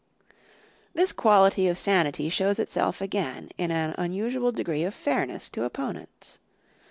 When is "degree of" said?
4.51-4.95